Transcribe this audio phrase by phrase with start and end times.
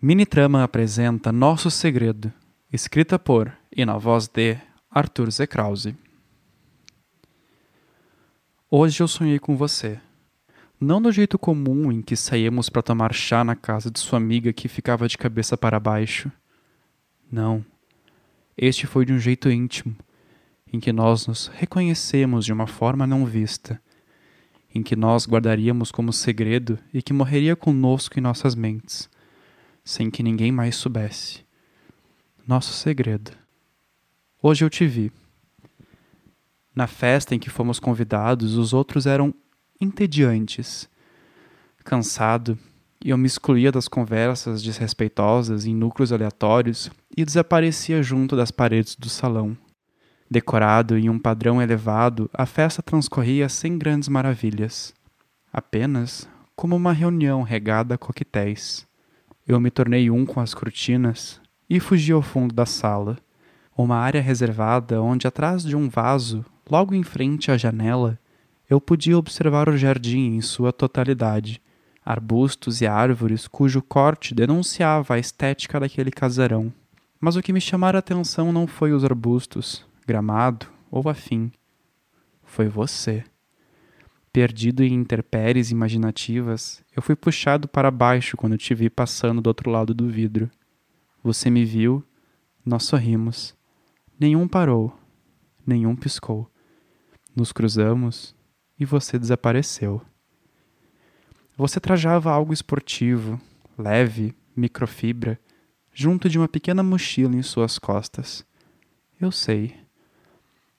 [0.00, 2.30] Minitrama apresenta Nosso Segredo,
[2.70, 4.58] escrita por e na voz de
[4.90, 5.46] Arthur Z.
[5.46, 5.96] Krause.
[8.70, 9.98] Hoje eu sonhei com você.
[10.78, 14.52] Não do jeito comum em que saímos para tomar chá na casa de sua amiga
[14.52, 16.30] que ficava de cabeça para baixo.
[17.32, 17.64] Não.
[18.54, 19.96] Este foi de um jeito íntimo,
[20.70, 23.80] em que nós nos reconhecemos de uma forma não vista,
[24.74, 29.08] em que nós guardaríamos como segredo e que morreria conosco em nossas mentes
[29.86, 31.44] sem que ninguém mais soubesse.
[32.44, 33.30] Nosso segredo.
[34.42, 35.12] Hoje eu te vi.
[36.74, 39.32] Na festa em que fomos convidados, os outros eram
[39.80, 40.88] entediantes.
[41.84, 42.58] Cansado,
[43.02, 49.08] eu me excluía das conversas desrespeitosas em núcleos aleatórios e desaparecia junto das paredes do
[49.08, 49.56] salão.
[50.28, 54.92] Decorado em um padrão elevado, a festa transcorria sem grandes maravilhas,
[55.52, 58.84] apenas como uma reunião regada a coquetéis.
[59.46, 63.16] Eu me tornei um com as cortinas e fugi ao fundo da sala,
[63.78, 68.18] uma área reservada onde, atrás de um vaso, logo em frente à janela,
[68.68, 71.62] eu podia observar o jardim em sua totalidade,
[72.04, 76.72] arbustos e árvores cujo corte denunciava a estética daquele casarão.
[77.20, 81.52] Mas o que me chamara a atenção não foi os arbustos, gramado ou afim.
[82.42, 83.22] Foi você.
[84.36, 89.70] Perdido em interpéries imaginativas, eu fui puxado para baixo quando te vi passando do outro
[89.70, 90.50] lado do vidro.
[91.24, 92.04] Você me viu,
[92.62, 93.56] nós sorrimos.
[94.20, 94.94] Nenhum parou,
[95.66, 96.50] nenhum piscou.
[97.34, 98.36] Nos cruzamos
[98.78, 100.02] e você desapareceu.
[101.56, 103.40] Você trajava algo esportivo,
[103.78, 105.40] leve, microfibra,
[105.94, 108.44] junto de uma pequena mochila em suas costas.
[109.18, 109.74] Eu sei.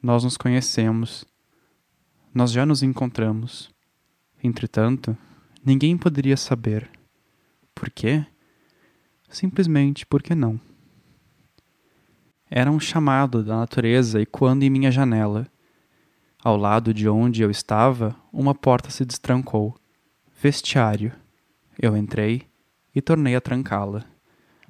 [0.00, 1.26] Nós nos conhecemos
[2.32, 3.70] nós já nos encontramos.
[4.42, 5.16] Entretanto,
[5.64, 6.88] ninguém poderia saber.
[7.74, 8.24] Por quê?
[9.28, 10.60] Simplesmente porque não.
[12.48, 15.46] Era um chamado da natureza ecoando em minha janela.
[16.42, 19.76] Ao lado de onde eu estava, uma porta se destrancou.
[20.40, 21.12] Vestiário.
[21.78, 22.46] Eu entrei
[22.94, 24.04] e tornei a trancá-la.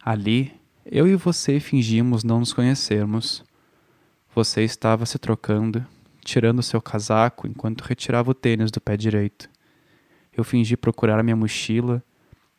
[0.00, 0.52] Ali,
[0.84, 3.44] eu e você fingimos não nos conhecermos.
[4.34, 5.86] Você estava se trocando
[6.28, 9.48] tirando seu casaco enquanto retirava o tênis do pé direito.
[10.30, 12.04] Eu fingi procurar a minha mochila.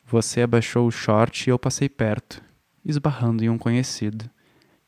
[0.07, 2.41] Você abaixou o short e eu passei perto,
[2.83, 4.27] esbarrando em um conhecido.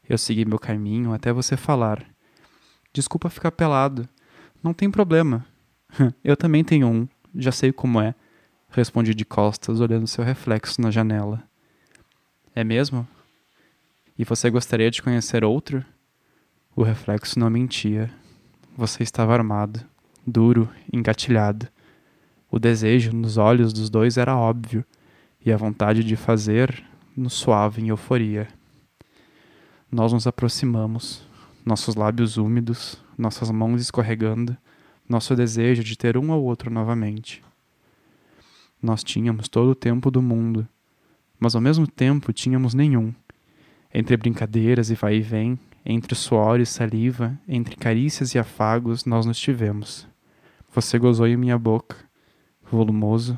[0.10, 2.04] Eu segui meu caminho até você falar.
[2.92, 4.10] Desculpa ficar pelado.
[4.64, 5.46] Não tem problema.
[6.24, 7.08] eu também tenho um.
[7.36, 8.16] Já sei como é.
[8.68, 11.44] Respondi de costas, olhando seu reflexo na janela.
[12.56, 13.08] É mesmo?
[14.18, 15.86] E você gostaria de conhecer outro?
[16.76, 18.12] O reflexo não mentia.
[18.82, 19.80] Você estava armado,
[20.26, 21.68] duro, engatilhado.
[22.50, 24.84] O desejo nos olhos dos dois era óbvio,
[25.46, 26.84] e a vontade de fazer
[27.16, 28.48] nos suave em euforia.
[29.92, 31.22] Nós nos aproximamos,
[31.64, 34.58] nossos lábios úmidos, nossas mãos escorregando,
[35.08, 37.44] nosso desejo de ter um ao outro novamente.
[38.82, 40.68] Nós tínhamos todo o tempo do mundo,
[41.40, 43.14] mas ao mesmo tempo tínhamos nenhum.
[43.94, 49.26] Entre brincadeiras e vai e vem, entre suor e saliva, entre carícias e afagos, nós
[49.26, 50.08] nos tivemos.
[50.74, 51.98] Você gozou em minha boca,
[52.72, 53.38] volumoso,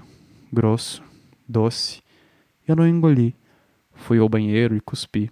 [0.52, 1.04] grosso,
[1.48, 2.04] doce.
[2.68, 3.36] Eu não engoli.
[3.94, 5.32] Fui ao banheiro e cuspi.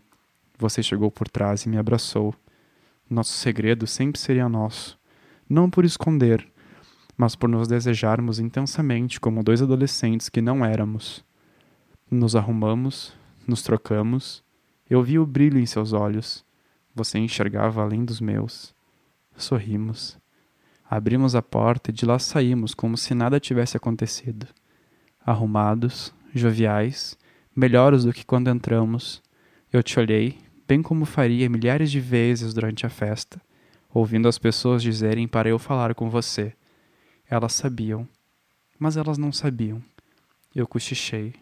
[0.57, 2.33] Você chegou por trás e me abraçou.
[3.09, 4.97] Nosso segredo sempre seria nosso,
[5.49, 6.47] não por esconder,
[7.17, 11.23] mas por nos desejarmos intensamente como dois adolescentes que não éramos.
[12.09, 13.13] Nos arrumamos,
[13.45, 14.43] nos trocamos.
[14.91, 16.43] Eu vi o brilho em seus olhos
[16.93, 18.75] você enxergava além dos meus.
[19.37, 20.19] Sorrimos.
[20.89, 24.45] Abrimos a porta e de lá saímos como se nada tivesse acontecido.
[25.25, 27.17] Arrumados, joviais,
[27.55, 29.23] melhores do que quando entramos.
[29.71, 33.41] Eu te olhei, bem como faria milhares de vezes durante a festa,
[33.93, 36.53] ouvindo as pessoas dizerem para eu falar com você.
[37.29, 38.05] Elas sabiam,
[38.77, 39.81] mas elas não sabiam.
[40.53, 41.33] Eu cochichei.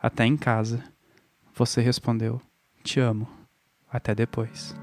[0.00, 0.82] Até em casa.
[1.54, 2.40] Você respondeu:
[2.88, 3.28] Te amo.
[3.90, 4.74] Até depois.